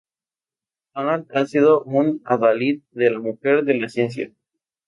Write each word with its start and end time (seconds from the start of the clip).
Donald 0.95 1.27
ha 1.35 1.45
sido 1.45 1.83
un 1.83 2.23
adalid 2.25 2.81
de 2.89 3.11
la 3.11 3.19
mujer 3.19 3.63
en 3.69 3.81
la 3.83 3.87
ciencia. 3.89 4.31